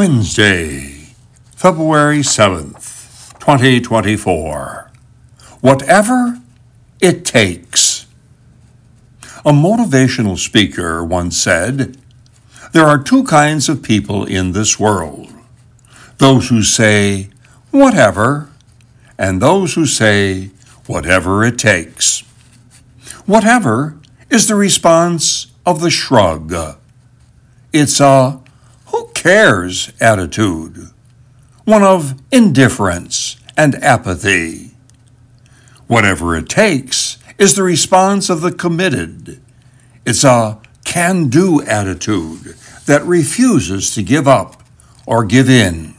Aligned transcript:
Wednesday, 0.00 1.12
February 1.54 2.20
7th, 2.20 3.38
2024. 3.38 4.90
Whatever 5.60 6.40
it 7.02 7.26
takes. 7.26 8.06
A 9.44 9.52
motivational 9.52 10.38
speaker 10.38 11.04
once 11.04 11.36
said, 11.36 11.98
There 12.72 12.86
are 12.86 12.96
two 12.96 13.24
kinds 13.24 13.68
of 13.68 13.82
people 13.82 14.24
in 14.24 14.52
this 14.52 14.80
world 14.80 15.34
those 16.16 16.48
who 16.48 16.62
say, 16.62 17.28
whatever, 17.70 18.48
and 19.18 19.42
those 19.42 19.74
who 19.74 19.84
say, 19.84 20.46
whatever 20.86 21.44
it 21.44 21.58
takes. 21.58 22.20
Whatever 23.26 23.98
is 24.30 24.48
the 24.48 24.54
response 24.54 25.48
of 25.66 25.82
the 25.82 25.90
shrug. 25.90 26.54
It's 27.74 28.00
a 28.00 28.40
cares 29.20 29.92
attitude, 30.00 30.88
one 31.64 31.82
of 31.82 32.18
indifference 32.32 33.36
and 33.54 33.74
apathy. 33.84 34.70
Whatever 35.86 36.34
it 36.34 36.48
takes 36.48 37.18
is 37.36 37.54
the 37.54 37.62
response 37.62 38.30
of 38.30 38.40
the 38.40 38.50
committed. 38.50 39.38
It's 40.06 40.24
a 40.24 40.58
can 40.84 41.28
do 41.28 41.60
attitude 41.62 42.56
that 42.86 43.04
refuses 43.04 43.94
to 43.94 44.02
give 44.02 44.26
up 44.26 44.62
or 45.04 45.26
give 45.26 45.50
in. 45.50 45.94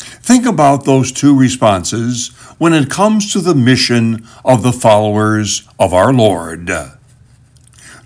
Think 0.00 0.44
about 0.44 0.86
those 0.86 1.12
two 1.12 1.38
responses 1.38 2.30
when 2.58 2.72
it 2.72 2.90
comes 2.90 3.32
to 3.32 3.40
the 3.40 3.54
mission 3.54 4.26
of 4.44 4.64
the 4.64 4.72
followers 4.72 5.68
of 5.78 5.94
our 5.94 6.12
Lord. 6.12 6.68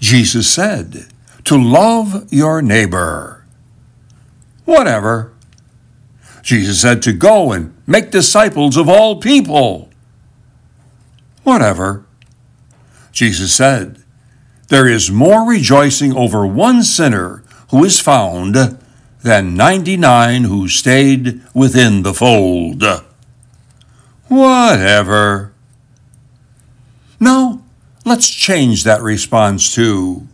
Jesus 0.01 0.53
said, 0.53 1.07
to 1.45 1.57
love 1.57 2.31
your 2.31 2.61
neighbor. 2.61 3.42
Whatever. 4.65 5.33
Jesus 6.43 6.81
said 6.81 7.03
to 7.03 7.13
go 7.13 7.53
and 7.53 7.75
make 7.87 8.11
disciples 8.11 8.77
of 8.77 8.89
all 8.89 9.21
people. 9.21 9.91
Whatever. 11.43 12.05
Jesus 13.13 13.55
said, 13.55 14.03
There 14.69 14.89
is 14.89 15.11
more 15.11 15.49
rejoicing 15.49 16.17
over 16.17 16.47
one 16.47 16.83
sinner 16.83 17.45
who 17.71 17.85
is 17.85 18.01
found 18.01 18.79
than 19.23 19.55
99 19.55 20.45
who 20.45 20.69
stayed 20.69 21.43
within 21.55 22.03
the 22.03 22.15
fold. 22.15 22.83
Whatever. 24.29 25.53
Now, 27.21 27.63
let's 28.05 28.29
change 28.29 28.83
that 28.85 29.01
response 29.01 29.75
to 29.75 30.27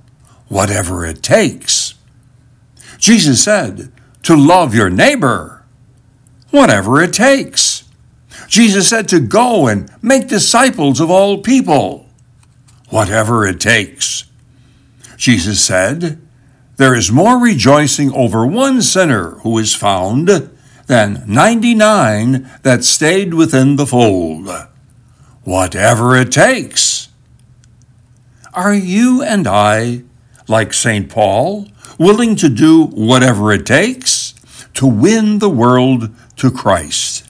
whatever 0.48 1.04
it 1.04 1.22
takes. 1.22 1.94
Jesus 2.98 3.44
said 3.44 3.92
to 4.28 4.36
love 4.36 4.74
your 4.74 4.90
neighbor, 4.90 5.64
whatever 6.50 7.00
it 7.00 7.14
takes. 7.14 7.88
Jesus 8.46 8.86
said 8.86 9.08
to 9.08 9.20
go 9.20 9.66
and 9.66 9.90
make 10.02 10.28
disciples 10.28 11.00
of 11.00 11.10
all 11.10 11.38
people, 11.38 12.10
whatever 12.90 13.46
it 13.46 13.58
takes. 13.58 14.24
Jesus 15.16 15.64
said 15.64 16.20
there 16.76 16.94
is 16.94 17.10
more 17.10 17.38
rejoicing 17.38 18.12
over 18.12 18.46
one 18.46 18.82
sinner 18.82 19.30
who 19.44 19.56
is 19.56 19.74
found 19.74 20.50
than 20.88 21.24
99 21.26 22.50
that 22.64 22.84
stayed 22.84 23.32
within 23.32 23.76
the 23.76 23.86
fold. 23.86 24.50
Whatever 25.44 26.14
it 26.18 26.30
takes. 26.30 27.08
Are 28.52 28.74
you 28.74 29.22
and 29.22 29.46
I, 29.46 30.02
like 30.46 30.74
St. 30.74 31.08
Paul, 31.08 31.68
willing 31.98 32.36
to 32.36 32.50
do 32.50 32.84
whatever 32.84 33.52
it 33.52 33.64
takes 33.64 34.17
to 34.78 34.86
win 34.86 35.40
the 35.40 35.50
world 35.50 36.08
to 36.36 36.52
Christ? 36.52 37.28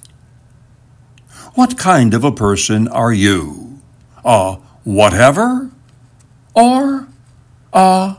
What 1.54 1.78
kind 1.78 2.12
of 2.12 2.22
a 2.22 2.30
person 2.30 2.86
are 2.88 3.12
you? 3.12 3.80
A 4.22 4.58
whatever? 4.84 5.70
Or 6.54 7.08
a 7.72 8.16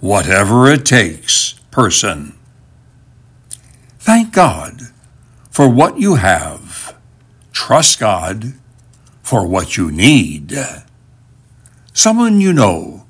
whatever 0.00 0.66
it 0.66 0.84
takes 0.84 1.52
person. 1.70 2.36
Thank 4.00 4.32
God 4.32 4.90
for 5.52 5.68
what 5.68 6.00
you 6.00 6.16
have. 6.16 6.96
Trust 7.52 8.00
God 8.00 8.54
for 9.22 9.46
what 9.46 9.76
you 9.76 9.92
need. 9.92 10.52
Someone 11.92 12.40
you 12.40 12.52
know 12.52 13.06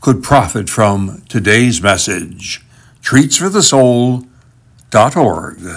could 0.00 0.22
profit 0.22 0.70
from 0.70 1.24
today's 1.28 1.82
message. 1.82 2.64
Treatsforthesoul.org. 4.90 5.70